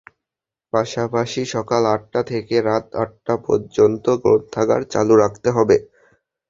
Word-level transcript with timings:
পাশাপাশি 0.73 1.41
সকাল 1.53 1.81
আটটা 1.95 2.21
থেকে 2.31 2.55
রাত 2.61 2.85
আটটা 2.95 3.33
পর্যন্ত 3.45 4.05
গ্রন্থাগার 4.23 4.81
চালু 4.93 5.13
রাখতে 5.23 5.49
হবে। 5.57 5.77